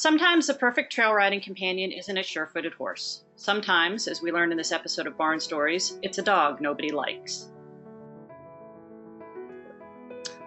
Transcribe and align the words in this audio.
Sometimes 0.00 0.46
the 0.46 0.54
perfect 0.54 0.92
trail 0.92 1.12
riding 1.12 1.40
companion 1.40 1.90
isn't 1.90 2.16
a 2.16 2.22
sure 2.22 2.46
footed 2.46 2.72
horse. 2.74 3.24
Sometimes, 3.34 4.06
as 4.06 4.22
we 4.22 4.30
learned 4.30 4.52
in 4.52 4.56
this 4.56 4.70
episode 4.70 5.08
of 5.08 5.16
Barn 5.16 5.40
Stories, 5.40 5.98
it's 6.02 6.18
a 6.18 6.22
dog 6.22 6.60
nobody 6.60 6.92
likes. 6.92 7.50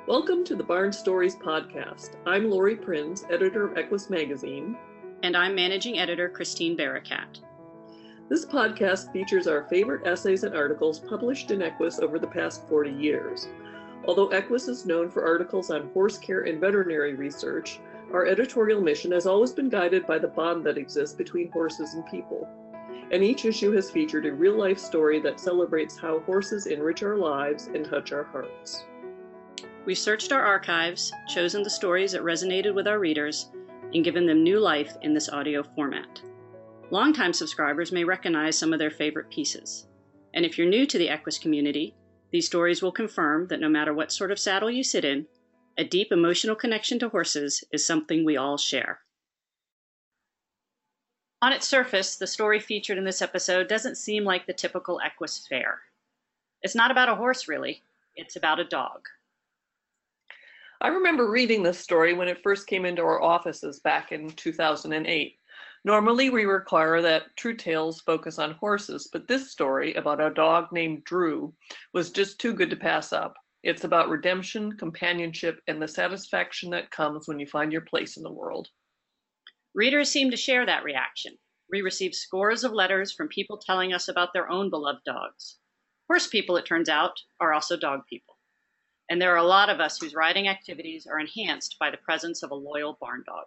Welcome 0.08 0.46
to 0.46 0.56
the 0.56 0.64
Barn 0.64 0.94
Stories 0.94 1.36
podcast. 1.36 2.16
I'm 2.26 2.50
Laurie 2.50 2.78
Prinz, 2.78 3.26
editor 3.30 3.68
of 3.68 3.78
Equus 3.78 4.10
Magazine. 4.10 4.78
And 5.22 5.36
I'm 5.36 5.54
managing 5.54 6.00
editor 6.00 6.30
Christine 6.30 6.78
Barakat. 6.78 7.42
This 8.30 8.46
podcast 8.46 9.12
features 9.12 9.48
our 9.48 9.68
favorite 9.68 10.08
essays 10.08 10.46
and 10.46 10.56
articles 10.56 11.00
published 11.00 11.52
in 11.52 11.62
Equus 11.62 12.00
over 12.00 12.20
the 12.20 12.26
past 12.26 12.66
40 12.70 12.92
years. 12.92 13.50
Although 14.06 14.30
Equus 14.30 14.70
is 14.70 14.86
known 14.86 15.12
for 15.12 15.26
articles 15.26 15.72
on 15.72 15.90
horse 15.90 16.18
care 16.18 16.44
and 16.44 16.62
veterinary 16.62 17.16
research, 17.16 17.82
our 18.14 18.26
editorial 18.26 18.82
mission 18.82 19.12
has 19.12 19.26
always 19.26 19.52
been 19.52 19.70
guided 19.70 20.06
by 20.06 20.20
the 20.20 20.28
bond 20.28 20.66
that 20.66 20.78
exists 20.78 21.16
between 21.16 21.52
horses 21.52 21.94
and 21.94 22.06
people. 22.08 22.48
And 23.12 23.24
each 23.24 23.46
issue 23.46 23.72
has 23.72 23.92
featured 23.92 24.26
a 24.26 24.34
real 24.34 24.58
life 24.58 24.80
story 24.80 25.20
that 25.22 25.40
celebrates 25.40 25.98
how 25.98 26.20
horses 26.20 26.68
enrich 26.68 27.04
our 27.04 27.18
lives 27.18 27.68
and 27.68 27.86
touch 27.86 28.12
our 28.12 28.24
hearts. 28.24 28.86
We've 29.86 29.98
searched 29.98 30.32
our 30.32 30.44
archives, 30.44 31.12
chosen 31.28 31.64
the 31.64 31.70
stories 31.70 32.12
that 32.12 32.22
resonated 32.22 32.74
with 32.74 32.88
our 32.88 33.00
readers, 33.00 33.50
and 33.94 34.04
given 34.04 34.26
them 34.26 34.44
new 34.44 34.60
life 34.60 34.96
in 35.02 35.14
this 35.14 35.30
audio 35.30 35.64
format. 35.64 36.22
Longtime 36.92 37.34
subscribers 37.34 37.92
may 37.92 38.04
recognize 38.04 38.58
some 38.58 38.74
of 38.74 38.80
their 38.80 38.92
favorite 38.92 39.30
pieces. 39.30 39.88
And 40.34 40.46
if 40.46 40.58
you're 40.58 40.68
new 40.68 40.86
to 40.86 40.98
the 40.98 41.10
Equus 41.10 41.38
community, 41.38 41.96
these 42.32 42.46
stories 42.46 42.82
will 42.82 42.92
confirm 42.92 43.48
that 43.48 43.60
no 43.60 43.70
matter 43.70 43.94
what 43.94 44.12
sort 44.12 44.32
of 44.32 44.40
saddle 44.40 44.70
you 44.70 44.84
sit 44.84 45.04
in, 45.04 45.26
a 45.78 45.84
deep 45.84 46.12
emotional 46.12 46.56
connection 46.56 47.00
to 47.00 47.10
horses 47.10 47.64
is 47.72 47.86
something 47.86 48.24
we 48.24 48.38
all 48.38 48.58
share. 48.58 49.00
On 51.42 51.52
its 51.52 51.68
surface, 51.68 52.18
the 52.18 52.28
story 52.28 52.60
featured 52.60 52.98
in 52.98 53.04
this 53.04 53.22
episode 53.22 53.68
doesn't 53.68 53.96
seem 53.96 54.24
like 54.24 54.46
the 54.46 54.54
typical 54.54 55.00
Equus 55.04 55.48
fare. 55.48 55.82
It's 56.62 56.76
not 56.76 56.92
about 56.92 57.10
a 57.10 57.16
horse, 57.16 57.48
really, 57.48 57.82
it's 58.16 58.36
about 58.36 58.60
a 58.60 58.64
dog. 58.64 59.08
I 60.82 60.90
remember 60.90 61.30
reading 61.30 61.64
this 61.64 61.80
story 61.80 62.14
when 62.14 62.28
it 62.28 62.44
first 62.44 62.68
came 62.68 62.86
into 62.86 63.02
our 63.02 63.22
offices 63.22 63.80
back 63.80 64.12
in 64.12 64.30
2008. 64.32 65.38
Normally, 65.84 66.30
we 66.30 66.46
require 66.46 67.02
that 67.02 67.36
true 67.38 67.56
tales 67.56 68.02
focus 68.02 68.38
on 68.38 68.52
horses, 68.54 69.10
but 69.12 69.28
this 69.28 69.52
story 69.52 69.96
about 69.96 70.22
a 70.22 70.30
dog 70.30 70.72
named 70.72 71.04
Drew 71.06 71.54
was 71.94 72.12
just 72.12 72.40
too 72.40 72.54
good 72.54 72.70
to 72.70 72.76
pass 72.76 73.12
up. 73.12 73.36
It's 73.64 73.84
about 73.84 74.10
redemption, 74.10 74.76
companionship, 74.78 75.62
and 75.68 75.82
the 75.82 75.88
satisfaction 75.88 76.72
that 76.72 76.90
comes 76.90 77.28
when 77.28 77.40
you 77.40 77.46
find 77.46 77.72
your 77.72 77.82
place 77.82 78.18
in 78.18 78.24
the 78.24 78.32
world. 78.32 78.68
Readers 79.76 80.10
seem 80.10 80.32
to 80.32 80.38
share 80.38 80.66
that 80.66 80.84
reaction. 80.84 81.38
We 81.72 81.82
receive 81.82 82.16
scores 82.16 82.64
of 82.64 82.74
letters 82.74 83.14
from 83.14 83.28
people 83.28 83.58
telling 83.58 83.94
us 83.94 84.08
about 84.08 84.34
their 84.34 84.50
own 84.50 84.70
beloved 84.70 85.04
dogs. 85.06 85.58
Horse 86.08 86.28
people, 86.28 86.58
it 86.58 86.66
turns 86.66 86.90
out, 86.90 87.22
are 87.40 87.54
also 87.54 87.78
dog 87.78 88.02
people. 88.10 88.38
And 89.10 89.22
there 89.22 89.34
are 89.34 89.38
a 89.38 89.44
lot 89.44 89.70
of 89.70 89.80
us 89.80 90.00
whose 90.00 90.16
riding 90.16 90.48
activities 90.48 91.06
are 91.06 91.20
enhanced 91.20 91.78
by 91.80 91.92
the 91.92 91.98
presence 91.98 92.44
of 92.44 92.52
a 92.52 92.56
loyal 92.56 92.98
barn 93.00 93.24
dog. 93.26 93.46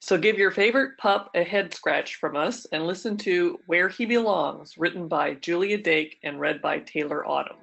So 0.00 0.18
give 0.18 0.38
your 0.38 0.50
favorite 0.50 0.98
pup 0.98 1.30
a 1.34 1.44
head 1.44 1.72
scratch 1.72 2.16
from 2.16 2.36
us 2.36 2.66
and 2.72 2.86
listen 2.86 3.16
to 3.18 3.58
Where 3.66 3.88
He 3.88 4.06
Belongs, 4.06 4.76
written 4.76 5.06
by 5.06 5.34
Julia 5.34 5.78
Dake 5.78 6.18
and 6.22 6.40
read 6.40 6.60
by 6.60 6.80
Taylor 6.80 7.26
Autumn. 7.26 7.56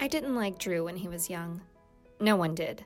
I 0.00 0.06
didn't 0.06 0.36
like 0.36 0.58
Drew 0.58 0.84
when 0.84 0.96
he 0.96 1.08
was 1.08 1.28
young. 1.28 1.60
No 2.20 2.36
one 2.36 2.54
did. 2.54 2.84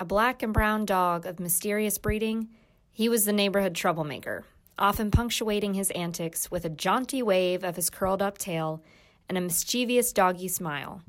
A 0.00 0.04
black 0.04 0.42
and 0.42 0.52
brown 0.52 0.84
dog 0.84 1.24
of 1.24 1.38
mysterious 1.38 1.98
breeding, 1.98 2.48
he 2.90 3.08
was 3.08 3.24
the 3.24 3.32
neighborhood 3.32 3.76
troublemaker, 3.76 4.44
often 4.76 5.12
punctuating 5.12 5.74
his 5.74 5.92
antics 5.92 6.50
with 6.50 6.64
a 6.64 6.68
jaunty 6.68 7.22
wave 7.22 7.62
of 7.62 7.76
his 7.76 7.90
curled 7.90 8.20
up 8.20 8.38
tail 8.38 8.82
and 9.28 9.38
a 9.38 9.40
mischievous 9.40 10.12
doggy 10.12 10.48
smile. 10.48 11.02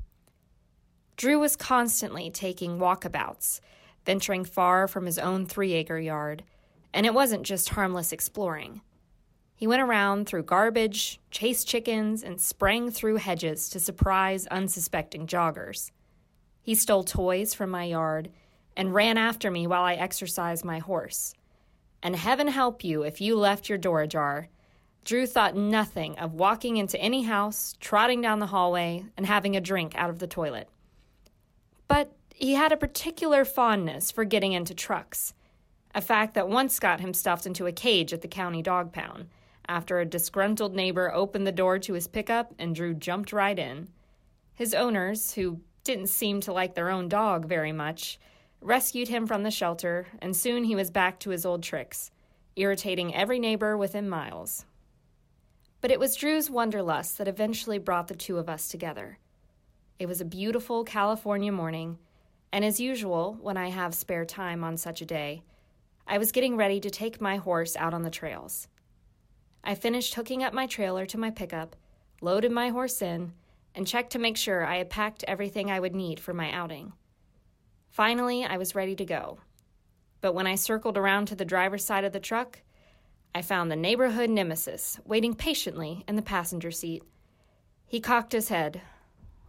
Drew 1.16 1.40
was 1.40 1.56
constantly 1.56 2.30
taking 2.30 2.78
walkabouts, 2.78 3.60
venturing 4.06 4.44
far 4.44 4.86
from 4.86 5.04
his 5.04 5.18
own 5.18 5.46
three 5.46 5.72
acre 5.72 5.98
yard, 5.98 6.44
and 6.92 7.06
it 7.06 7.14
wasn't 7.14 7.42
just 7.42 7.70
harmless 7.70 8.12
exploring. 8.12 8.82
He 9.56 9.66
went 9.68 9.82
around 9.82 10.26
through 10.26 10.42
garbage, 10.44 11.20
chased 11.30 11.68
chickens, 11.68 12.22
and 12.22 12.40
sprang 12.40 12.90
through 12.90 13.16
hedges 13.16 13.68
to 13.70 13.80
surprise 13.80 14.46
unsuspecting 14.48 15.26
joggers. 15.26 15.90
He 16.60 16.74
stole 16.74 17.04
toys 17.04 17.54
from 17.54 17.70
my 17.70 17.84
yard 17.84 18.30
and 18.76 18.94
ran 18.94 19.16
after 19.16 19.50
me 19.50 19.66
while 19.66 19.84
I 19.84 19.94
exercised 19.94 20.64
my 20.64 20.80
horse. 20.80 21.34
And 22.02 22.16
heaven 22.16 22.48
help 22.48 22.82
you 22.82 23.02
if 23.02 23.20
you 23.20 23.36
left 23.36 23.68
your 23.68 23.78
door 23.78 24.02
ajar. 24.02 24.48
Drew 25.04 25.26
thought 25.26 25.56
nothing 25.56 26.18
of 26.18 26.34
walking 26.34 26.76
into 26.76 27.00
any 27.00 27.22
house, 27.22 27.76
trotting 27.78 28.20
down 28.20 28.40
the 28.40 28.46
hallway, 28.46 29.04
and 29.16 29.24
having 29.24 29.54
a 29.54 29.60
drink 29.60 29.94
out 29.94 30.10
of 30.10 30.18
the 30.18 30.26
toilet. 30.26 30.68
But 31.86 32.12
he 32.34 32.54
had 32.54 32.72
a 32.72 32.76
particular 32.76 33.44
fondness 33.44 34.10
for 34.10 34.24
getting 34.24 34.52
into 34.52 34.74
trucks, 34.74 35.34
a 35.94 36.00
fact 36.00 36.34
that 36.34 36.48
once 36.48 36.80
got 36.80 37.00
him 37.00 37.14
stuffed 37.14 37.46
into 37.46 37.66
a 37.66 37.72
cage 37.72 38.12
at 38.12 38.22
the 38.22 38.28
county 38.28 38.60
dog 38.60 38.92
pound 38.92 39.28
after 39.68 40.00
a 40.00 40.04
disgruntled 40.04 40.74
neighbor 40.74 41.12
opened 41.12 41.46
the 41.46 41.52
door 41.52 41.78
to 41.78 41.94
his 41.94 42.06
pickup 42.06 42.54
and 42.58 42.74
Drew 42.74 42.94
jumped 42.94 43.32
right 43.32 43.58
in. 43.58 43.88
His 44.54 44.74
owners, 44.74 45.34
who 45.34 45.60
didn't 45.82 46.08
seem 46.08 46.40
to 46.40 46.52
like 46.52 46.74
their 46.74 46.90
own 46.90 47.08
dog 47.08 47.46
very 47.46 47.72
much, 47.72 48.18
rescued 48.60 49.08
him 49.08 49.26
from 49.26 49.42
the 49.42 49.50
shelter, 49.50 50.06
and 50.20 50.34
soon 50.34 50.64
he 50.64 50.74
was 50.74 50.90
back 50.90 51.20
to 51.20 51.30
his 51.30 51.44
old 51.44 51.62
tricks, 51.62 52.10
irritating 52.56 53.14
every 53.14 53.38
neighbor 53.38 53.76
within 53.76 54.08
miles. 54.08 54.64
But 55.80 55.90
it 55.90 56.00
was 56.00 56.16
Drew's 56.16 56.48
wanderlust 56.48 57.18
that 57.18 57.28
eventually 57.28 57.78
brought 57.78 58.08
the 58.08 58.14
two 58.14 58.38
of 58.38 58.48
us 58.48 58.68
together. 58.68 59.18
It 59.98 60.06
was 60.06 60.20
a 60.20 60.24
beautiful 60.24 60.82
California 60.82 61.52
morning, 61.52 61.98
and 62.52 62.64
as 62.64 62.80
usual, 62.80 63.36
when 63.40 63.56
I 63.56 63.68
have 63.68 63.94
spare 63.94 64.24
time 64.24 64.64
on 64.64 64.76
such 64.76 65.02
a 65.02 65.06
day, 65.06 65.42
I 66.06 66.18
was 66.18 66.32
getting 66.32 66.56
ready 66.56 66.80
to 66.80 66.90
take 66.90 67.20
my 67.20 67.36
horse 67.36 67.76
out 67.76 67.92
on 67.92 68.02
the 68.02 68.10
trails. 68.10 68.68
I 69.66 69.74
finished 69.74 70.14
hooking 70.14 70.44
up 70.44 70.52
my 70.52 70.66
trailer 70.66 71.06
to 71.06 71.18
my 71.18 71.30
pickup, 71.30 71.74
loaded 72.20 72.52
my 72.52 72.68
horse 72.68 73.00
in, 73.00 73.32
and 73.74 73.86
checked 73.86 74.12
to 74.12 74.18
make 74.18 74.36
sure 74.36 74.64
I 74.64 74.76
had 74.76 74.90
packed 74.90 75.24
everything 75.26 75.70
I 75.70 75.80
would 75.80 75.94
need 75.94 76.20
for 76.20 76.34
my 76.34 76.52
outing. 76.52 76.92
Finally, 77.90 78.44
I 78.44 78.58
was 78.58 78.74
ready 78.74 78.94
to 78.96 79.04
go. 79.04 79.38
But 80.20 80.34
when 80.34 80.46
I 80.46 80.54
circled 80.54 80.98
around 80.98 81.26
to 81.26 81.34
the 81.34 81.44
driver's 81.44 81.84
side 81.84 82.04
of 82.04 82.12
the 82.12 82.20
truck, 82.20 82.60
I 83.34 83.42
found 83.42 83.70
the 83.70 83.76
neighborhood 83.76 84.30
nemesis 84.30 85.00
waiting 85.04 85.34
patiently 85.34 86.04
in 86.06 86.16
the 86.16 86.22
passenger 86.22 86.70
seat. 86.70 87.02
He 87.86 88.00
cocked 88.00 88.32
his 88.32 88.48
head. 88.48 88.82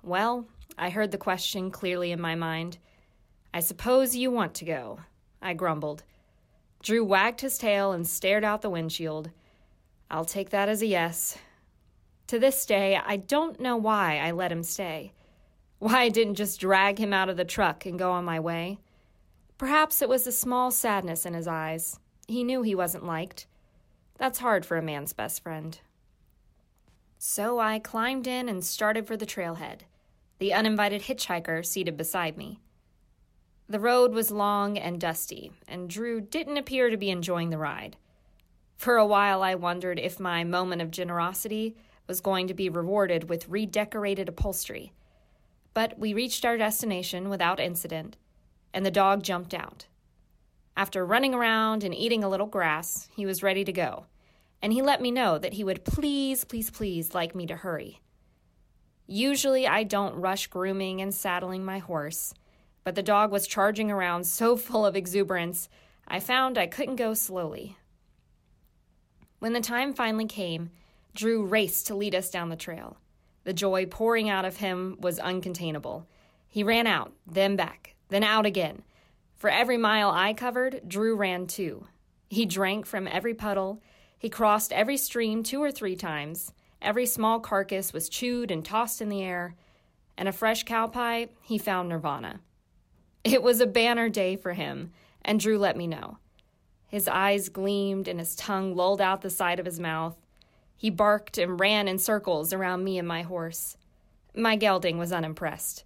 Well, 0.02 0.48
I 0.78 0.90
heard 0.90 1.12
the 1.12 1.18
question 1.18 1.72
clearly 1.72 2.12
in 2.12 2.22
my 2.22 2.36
mind. 2.36 2.78
I 3.54 3.60
suppose 3.60 4.16
you 4.16 4.32
want 4.32 4.54
to 4.56 4.66
go, 4.66 5.00
I 5.42 5.54
grumbled. 5.54 6.04
Drew 6.82 7.04
wagged 7.04 7.42
his 7.42 7.58
tail 7.58 7.92
and 7.92 8.08
stared 8.08 8.44
out 8.44 8.62
the 8.62 8.70
windshield. 8.70 9.32
I'll 10.10 10.26
take 10.26 10.50
that 10.52 10.70
as 10.70 10.82
a 10.82 10.88
yes. 10.88 11.38
To 12.28 12.40
this 12.40 12.66
day, 12.66 13.00
I 13.04 13.18
don't 13.18 13.60
know 13.60 13.78
why 13.78 14.18
I 14.18 14.32
let 14.32 14.52
him 14.52 14.64
stay. 14.64 15.14
Why 15.80 16.02
I 16.02 16.10
didn't 16.10 16.36
just 16.36 16.60
drag 16.60 16.98
him 16.98 17.14
out 17.14 17.30
of 17.30 17.38
the 17.38 17.46
truck 17.46 17.86
and 17.86 18.00
go 18.00 18.12
on 18.12 18.26
my 18.26 18.40
way. 18.40 18.80
Perhaps 19.58 20.02
it 20.02 20.10
was 20.10 20.26
a 20.26 20.32
small 20.32 20.72
sadness 20.72 21.26
in 21.26 21.34
his 21.34 21.48
eyes. 21.48 22.00
He 22.28 22.44
knew 22.44 22.62
he 22.62 22.76
wasn't 22.76 23.06
liked. 23.06 23.48
That's 24.18 24.40
hard 24.40 24.66
for 24.66 24.78
a 24.78 24.82
man's 24.82 25.14
best 25.14 25.44
friend. 25.44 25.80
So 27.18 27.60
I 27.60 27.80
climbed 27.80 28.28
in 28.28 28.50
and 28.50 28.64
started 28.64 29.08
for 29.08 29.18
the 29.18 29.26
trailhead, 29.26 29.82
the 30.40 30.54
uninvited 30.54 31.04
hitchhiker 31.04 31.66
seated 31.66 31.98
beside 31.98 32.38
me. 32.38 32.60
The 33.68 33.80
road 33.80 34.14
was 34.14 34.30
long 34.30 34.78
and 34.78 35.02
dusty, 35.02 35.52
and 35.68 35.90
Drew 35.90 36.22
didn't 36.22 36.58
appear 36.58 36.90
to 36.90 36.98
be 36.98 37.10
enjoying 37.10 37.50
the 37.50 37.58
ride. 37.58 37.98
For 38.76 38.98
a 38.98 39.06
while, 39.06 39.42
I 39.42 39.56
wondered 39.56 40.00
if 40.00 40.20
my 40.20 40.44
moment 40.44 40.82
of 40.82 40.92
generosity 40.92 41.76
was 42.08 42.22
going 42.22 42.48
to 42.48 42.54
be 42.54 42.70
rewarded 42.70 43.30
with 43.30 43.50
redecorated 43.50 44.30
upholstery. 44.30 44.92
But 45.74 45.98
we 45.98 46.14
reached 46.14 46.46
our 46.46 46.58
destination 46.58 47.30
without 47.30 47.60
incident, 47.60 48.18
and 48.74 48.86
the 48.86 48.92
dog 48.92 49.24
jumped 49.24 49.54
out. 49.54 49.88
After 50.78 51.06
running 51.06 51.34
around 51.34 51.84
and 51.84 51.96
eating 51.96 52.24
a 52.24 52.30
little 52.30 52.48
grass, 52.48 53.08
he 53.16 53.26
was 53.26 53.42
ready 53.42 53.64
to 53.64 53.72
go, 53.72 54.06
and 54.62 54.74
he 54.74 54.82
let 54.82 55.02
me 55.02 55.10
know 55.10 55.38
that 55.38 55.54
he 55.54 55.64
would 55.64 55.86
please, 55.86 56.44
please, 56.44 56.70
please 56.70 57.14
like 57.14 57.34
me 57.34 57.46
to 57.48 57.56
hurry. 57.56 58.02
Usually, 59.08 59.68
I 59.68 59.84
don't 59.84 60.16
rush 60.16 60.48
grooming 60.48 61.02
and 61.02 61.14
saddling 61.14 61.64
my 61.64 61.80
horse, 61.80 62.34
but 62.84 62.96
the 62.96 63.04
dog 63.04 63.32
was 63.32 63.48
charging 63.48 63.90
around 63.90 64.26
so 64.26 64.58
full 64.58 64.86
of 64.86 64.96
exuberance, 64.96 65.70
I 66.08 66.20
found 66.20 66.58
I 66.58 66.68
couldn't 66.68 66.98
go 66.98 67.14
slowly. 67.14 67.78
When 69.40 69.54
the 69.54 69.62
time 69.62 69.94
finally 69.94 70.26
came, 70.26 70.72
Drew 71.14 71.46
raced 71.46 71.88
to 71.88 71.96
lead 71.96 72.16
us 72.16 72.30
down 72.30 72.50
the 72.50 72.56
trail. 72.56 72.98
The 73.44 73.54
joy 73.54 73.86
pouring 73.86 74.30
out 74.30 74.46
of 74.46 74.58
him 74.58 74.98
was 75.00 75.20
uncontainable. 75.20 76.06
He 76.48 76.64
ran 76.64 76.88
out, 76.88 77.14
then 77.28 77.56
back, 77.56 77.96
then 78.10 78.24
out 78.24 78.46
again. 78.46 78.84
For 79.36 79.50
every 79.50 79.78
mile 79.78 80.10
I 80.10 80.34
covered, 80.34 80.82
Drew 80.88 81.16
ran 81.16 81.48
too. 81.48 81.88
He 82.30 82.46
drank 82.46 82.86
from 82.86 83.08
every 83.08 83.34
puddle. 83.34 83.82
He 84.18 84.30
crossed 84.30 84.74
every 84.74 84.98
stream 84.98 85.44
two 85.44 85.62
or 85.62 85.72
three 85.72 85.96
times. 85.96 86.52
Every 86.82 87.06
small 87.06 87.40
carcass 87.40 87.94
was 87.94 88.10
chewed 88.10 88.52
and 88.52 88.64
tossed 88.64 89.02
in 89.02 89.10
the 89.10 89.22
air. 89.22 89.56
And 90.18 90.28
a 90.28 90.34
fresh 90.34 90.64
cow 90.64 90.88
pie, 90.88 91.30
he 91.42 91.58
found 91.58 91.90
nirvana. 91.90 92.40
It 93.24 93.44
was 93.44 93.60
a 93.60 93.68
banner 93.68 94.08
day 94.08 94.36
for 94.36 94.54
him, 94.54 94.92
and 95.24 95.40
Drew 95.40 95.58
let 95.58 95.76
me 95.76 95.88
know. 95.88 96.18
His 96.96 97.10
eyes 97.10 97.50
gleamed 97.50 98.08
and 98.08 98.20
his 98.20 98.38
tongue 98.38 98.74
lolled 98.74 99.02
out 99.02 99.22
the 99.22 99.30
side 99.30 99.60
of 99.60 99.66
his 99.66 99.82
mouth. 99.82 100.16
He 100.78 100.90
barked 100.90 101.38
and 101.38 101.60
ran 101.60 101.90
in 101.90 102.00
circles 102.00 102.54
around 102.54 102.86
me 102.86 102.98
and 102.98 103.06
my 103.06 103.22
horse. 103.22 103.76
My 104.34 104.56
gelding 104.56 104.98
was 104.98 105.12
unimpressed. 105.12 105.84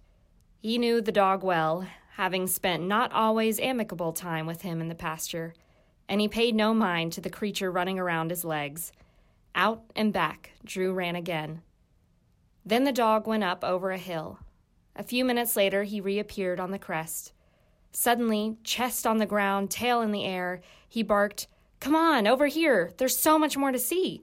He 0.60 0.78
knew 0.78 1.00
the 1.00 1.10
dog 1.10 1.42
well, 1.42 1.84
having 2.12 2.46
spent 2.46 2.84
not 2.84 3.10
always 3.10 3.58
amicable 3.58 4.12
time 4.12 4.46
with 4.46 4.62
him 4.62 4.80
in 4.80 4.86
the 4.86 4.94
pasture, 4.94 5.52
and 6.08 6.20
he 6.20 6.28
paid 6.28 6.54
no 6.54 6.72
mind 6.72 7.12
to 7.14 7.20
the 7.20 7.28
creature 7.28 7.72
running 7.72 7.98
around 7.98 8.30
his 8.30 8.44
legs. 8.44 8.92
Out 9.52 9.82
and 9.96 10.12
back, 10.12 10.52
Drew 10.64 10.94
ran 10.94 11.16
again. 11.16 11.62
Then 12.64 12.84
the 12.84 12.92
dog 12.92 13.26
went 13.26 13.42
up 13.42 13.64
over 13.64 13.90
a 13.90 13.98
hill. 13.98 14.38
A 14.94 15.02
few 15.02 15.24
minutes 15.24 15.56
later, 15.56 15.82
he 15.82 16.00
reappeared 16.00 16.60
on 16.60 16.70
the 16.70 16.78
crest. 16.78 17.32
Suddenly, 17.92 18.56
chest 18.62 19.06
on 19.06 19.18
the 19.18 19.26
ground, 19.26 19.70
tail 19.70 20.00
in 20.00 20.12
the 20.12 20.24
air, 20.24 20.60
he 20.88 21.02
barked, 21.02 21.48
Come 21.80 21.94
on, 21.94 22.26
over 22.26 22.46
here! 22.46 22.92
There's 22.98 23.16
so 23.16 23.38
much 23.38 23.56
more 23.56 23.72
to 23.72 23.78
see! 23.78 24.22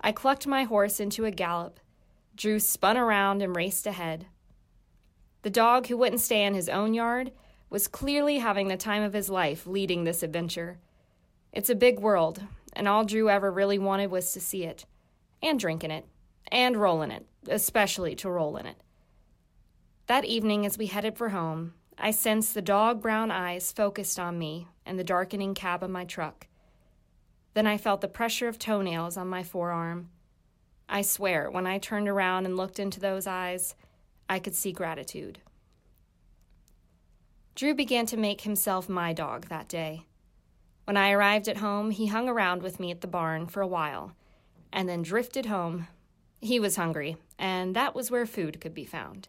I 0.00 0.12
clucked 0.12 0.46
my 0.46 0.64
horse 0.64 0.98
into 0.98 1.24
a 1.24 1.30
gallop. 1.30 1.78
Drew 2.34 2.58
spun 2.58 2.96
around 2.96 3.40
and 3.40 3.54
raced 3.54 3.86
ahead. 3.86 4.26
The 5.42 5.50
dog 5.50 5.86
who 5.86 5.96
wouldn't 5.96 6.20
stay 6.20 6.44
in 6.44 6.54
his 6.54 6.68
own 6.68 6.94
yard 6.94 7.32
was 7.70 7.88
clearly 7.88 8.38
having 8.38 8.68
the 8.68 8.76
time 8.76 9.02
of 9.02 9.12
his 9.12 9.30
life 9.30 9.66
leading 9.66 10.04
this 10.04 10.22
adventure. 10.22 10.78
It's 11.52 11.70
a 11.70 11.74
big 11.74 12.00
world, 12.00 12.42
and 12.72 12.88
all 12.88 13.04
Drew 13.04 13.30
ever 13.30 13.50
really 13.50 13.78
wanted 13.78 14.10
was 14.10 14.32
to 14.32 14.40
see 14.40 14.64
it, 14.64 14.86
and 15.42 15.58
drink 15.58 15.84
in 15.84 15.90
it, 15.90 16.06
and 16.50 16.76
roll 16.76 17.02
in 17.02 17.10
it, 17.10 17.26
especially 17.48 18.14
to 18.16 18.30
roll 18.30 18.56
in 18.56 18.66
it. 18.66 18.76
That 20.06 20.24
evening, 20.24 20.66
as 20.66 20.78
we 20.78 20.86
headed 20.86 21.16
for 21.16 21.30
home, 21.30 21.74
I 22.04 22.10
sensed 22.10 22.54
the 22.54 22.62
dog 22.62 23.00
brown 23.00 23.30
eyes 23.30 23.70
focused 23.70 24.18
on 24.18 24.36
me 24.36 24.66
and 24.84 24.98
the 24.98 25.04
darkening 25.04 25.54
cab 25.54 25.84
of 25.84 25.90
my 25.90 26.04
truck. 26.04 26.48
Then 27.54 27.64
I 27.64 27.78
felt 27.78 28.00
the 28.00 28.08
pressure 28.08 28.48
of 28.48 28.58
toenails 28.58 29.16
on 29.16 29.28
my 29.28 29.44
forearm. 29.44 30.08
I 30.88 31.02
swear, 31.02 31.48
when 31.48 31.64
I 31.64 31.78
turned 31.78 32.08
around 32.08 32.44
and 32.44 32.56
looked 32.56 32.80
into 32.80 32.98
those 32.98 33.28
eyes, 33.28 33.76
I 34.28 34.40
could 34.40 34.56
see 34.56 34.72
gratitude. 34.72 35.38
Drew 37.54 37.72
began 37.72 38.06
to 38.06 38.16
make 38.16 38.40
himself 38.40 38.88
my 38.88 39.12
dog 39.12 39.46
that 39.46 39.68
day. 39.68 40.06
When 40.86 40.96
I 40.96 41.12
arrived 41.12 41.46
at 41.46 41.58
home, 41.58 41.92
he 41.92 42.08
hung 42.08 42.28
around 42.28 42.62
with 42.62 42.80
me 42.80 42.90
at 42.90 43.00
the 43.00 43.06
barn 43.06 43.46
for 43.46 43.60
a 43.60 43.66
while 43.68 44.16
and 44.72 44.88
then 44.88 45.02
drifted 45.02 45.46
home. 45.46 45.86
He 46.40 46.58
was 46.58 46.74
hungry, 46.74 47.16
and 47.38 47.76
that 47.76 47.94
was 47.94 48.10
where 48.10 48.26
food 48.26 48.60
could 48.60 48.74
be 48.74 48.84
found. 48.84 49.28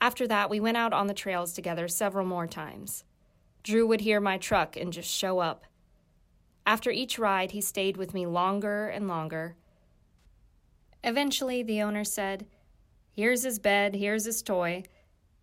After 0.00 0.26
that, 0.28 0.48
we 0.48 0.60
went 0.60 0.76
out 0.76 0.92
on 0.92 1.06
the 1.06 1.14
trails 1.14 1.52
together 1.52 1.86
several 1.86 2.26
more 2.26 2.46
times. 2.46 3.04
Drew 3.62 3.86
would 3.86 4.00
hear 4.00 4.20
my 4.20 4.38
truck 4.38 4.76
and 4.76 4.92
just 4.92 5.10
show 5.10 5.40
up. 5.40 5.64
After 6.64 6.90
each 6.90 7.18
ride, 7.18 7.50
he 7.50 7.60
stayed 7.60 7.96
with 7.96 8.14
me 8.14 8.26
longer 8.26 8.88
and 8.88 9.08
longer. 9.08 9.56
Eventually, 11.02 11.62
the 11.62 11.82
owner 11.82 12.04
said, 12.04 12.46
Here's 13.12 13.42
his 13.42 13.58
bed, 13.58 13.94
here's 13.94 14.24
his 14.24 14.42
toy. 14.42 14.84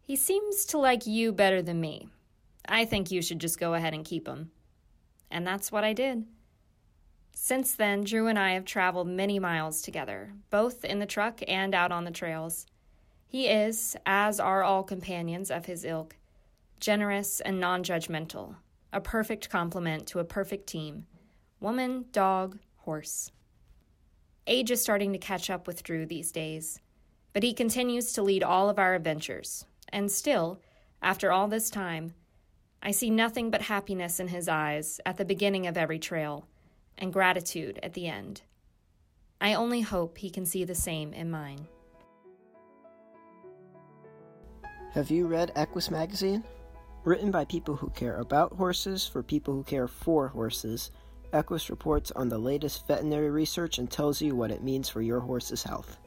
He 0.01 0.15
seems 0.15 0.65
to 0.68 0.77
like 0.77 1.06
you 1.06 1.31
better 1.31 1.62
than 1.62 1.81
me. 1.81 2.07
I 2.68 2.86
think 2.86 3.12
you 3.12 3.21
should 3.21 3.39
just 3.39 3.59
go 3.59 3.74
ahead 3.74 3.94
and 3.94 4.06
keep 4.06 4.27
him. 4.27 4.51
And 5.30 5.45
that's 5.45 5.71
what 5.71 5.83
I 5.83 5.94
did. 5.94 6.25
Since 7.36 7.74
then, 7.74 8.04
Drew 8.04 8.27
and 8.27 8.39
I 8.39 8.54
have 8.54 8.65
traveled 8.65 9.07
many 9.07 9.38
miles 9.38 9.81
together, 9.81 10.33
both 10.50 10.83
in 10.83 11.00
the 11.00 11.06
truck 11.06 11.42
and 11.48 11.75
out 11.75 11.92
on 11.92 12.04
the 12.04 12.12
trails. 12.12 12.65
He 13.28 13.48
is, 13.48 13.96
as 14.06 14.40
are 14.40 14.64
all 14.64 14.84
companions 14.84 15.52
of 15.52 15.66
his 15.66 15.84
ilk, 15.84 16.16
generous 16.80 17.42
and 17.42 17.60
non 17.60 17.84
judgmental, 17.84 18.56
a 18.94 19.02
perfect 19.02 19.50
complement 19.50 20.08
to 20.08 20.20
a 20.20 20.24
perfect 20.24 20.68
team 20.68 21.06
woman, 21.60 22.06
dog, 22.12 22.58
horse. 22.78 23.32
Age 24.46 24.72
is 24.72 24.82
starting 24.82 25.12
to 25.12 25.20
catch 25.20 25.50
up 25.50 25.68
with 25.68 25.84
Drew 25.84 26.06
these 26.06 26.32
days. 26.32 26.80
But 27.34 27.44
he 27.44 27.54
continues 27.54 28.14
to 28.14 28.24
lead 28.24 28.44
all 28.44 28.70
of 28.70 28.80
our 28.80 28.96
adventures, 28.96 29.66
and 29.90 30.12
still, 30.12 30.62
after 31.02 31.32
all 31.32 31.48
this 31.48 31.70
time, 31.70 32.14
I 32.82 32.92
see 32.92 33.10
nothing 33.10 33.52
but 33.52 33.64
happiness 33.64 34.20
in 34.20 34.30
his 34.30 34.48
eyes 34.48 35.02
at 35.06 35.18
the 35.18 35.26
beginning 35.26 35.68
of 35.68 35.78
every 35.78 36.00
trail, 36.00 36.48
and 36.98 37.14
gratitude 37.14 37.80
at 37.84 37.94
the 37.94 38.08
end. 38.08 38.42
I 39.42 39.54
only 39.54 39.82
hope 39.82 40.18
he 40.18 40.30
can 40.30 40.46
see 40.46 40.64
the 40.64 40.76
same 40.76 41.14
in 41.14 41.30
mine. 41.30 41.68
Have 44.94 45.12
you 45.12 45.28
read 45.28 45.51
Equus 45.56 45.92
Magazine? 45.92 46.44
Written 47.04 47.30
by 47.30 47.44
people 47.45 47.75
who 47.75 47.89
care 47.89 48.16
about 48.18 48.54
horses 48.54 49.06
for 49.06 49.22
people 49.22 49.54
who 49.54 49.63
care 49.63 49.88
for 49.88 50.30
horses, 50.30 50.92
Equus 51.34 51.69
reports 51.69 52.12
on 52.12 52.30
the 52.30 52.38
latest 52.38 52.88
veterinary 52.88 53.30
research 53.30 53.80
and 53.80 53.92
tells 53.92 54.22
you 54.22 54.34
what 54.34 54.50
it 54.50 54.63
means 54.63 54.88
for 54.88 55.01
your 55.01 55.19
horse's 55.19 55.62
health. 55.62 55.98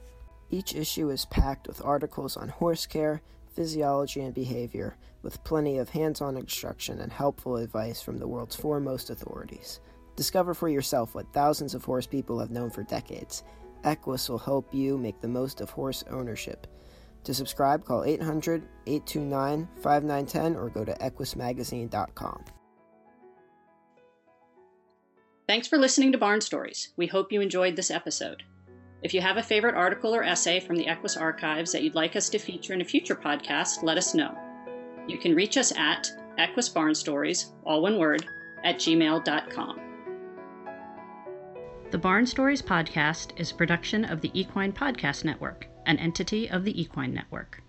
Each 0.50 0.74
issue 0.74 1.10
is 1.10 1.26
packed 1.26 1.68
with 1.68 1.84
articles 1.84 2.38
on 2.38 2.48
horse 2.48 2.86
care, 2.86 3.20
physiology, 3.54 4.22
and 4.22 4.34
behavior, 4.34 4.96
with 5.22 5.44
plenty 5.44 5.76
of 5.76 5.90
hands 5.90 6.22
on 6.22 6.38
instruction 6.38 7.00
and 7.00 7.12
helpful 7.12 7.56
advice 7.56 8.00
from 8.00 8.18
the 8.18 8.26
world's 8.26 8.56
foremost 8.56 9.10
authorities. 9.10 9.80
Discover 10.16 10.54
for 10.54 10.70
yourself 10.70 11.14
what 11.14 11.32
thousands 11.34 11.74
of 11.74 11.84
horse 11.84 12.06
people 12.06 12.38
have 12.38 12.50
known 12.50 12.70
for 12.70 12.82
decades. 12.82 13.44
Equus 13.84 14.28
will 14.28 14.38
help 14.38 14.72
you 14.74 14.96
make 14.96 15.20
the 15.20 15.28
most 15.28 15.60
of 15.60 15.68
horse 15.68 16.02
ownership. 16.10 16.66
To 17.24 17.34
subscribe, 17.34 17.84
call 17.84 18.04
800 18.04 18.62
829 18.86 19.68
5910 19.76 20.56
or 20.56 20.70
go 20.70 20.84
to 20.84 20.92
equusmagazine.com. 20.94 22.44
Thanks 25.46 25.66
for 25.66 25.78
listening 25.78 26.12
to 26.12 26.18
Barn 26.18 26.40
Stories. 26.40 26.92
We 26.96 27.08
hope 27.08 27.32
you 27.32 27.40
enjoyed 27.40 27.74
this 27.74 27.90
episode. 27.90 28.44
If 29.02 29.14
you 29.14 29.20
have 29.20 29.36
a 29.36 29.42
favorite 29.42 29.74
article 29.74 30.14
or 30.14 30.22
essay 30.22 30.60
from 30.60 30.76
the 30.76 30.86
Equus 30.86 31.16
archives 31.16 31.72
that 31.72 31.82
you'd 31.82 31.94
like 31.94 32.14
us 32.16 32.28
to 32.30 32.38
feature 32.38 32.72
in 32.72 32.82
a 32.82 32.84
future 32.84 33.16
podcast, 33.16 33.82
let 33.82 33.98
us 33.98 34.14
know. 34.14 34.32
You 35.08 35.18
can 35.18 35.34
reach 35.34 35.56
us 35.56 35.72
at 35.76 36.08
Equus 36.38 36.68
Barn 36.68 36.94
Stories, 36.94 37.52
all 37.64 37.82
one 37.82 37.98
word, 37.98 38.26
at 38.62 38.76
gmail.com. 38.76 39.80
The 41.90 41.98
Barn 41.98 42.24
Stories 42.26 42.62
podcast 42.62 43.32
is 43.40 43.50
a 43.50 43.54
production 43.56 44.04
of 44.04 44.20
the 44.20 44.30
Equine 44.38 44.72
Podcast 44.72 45.24
Network, 45.24 45.66
an 45.90 45.98
entity 45.98 46.48
of 46.48 46.64
the 46.64 46.80
Equine 46.80 47.12
Network. 47.12 47.64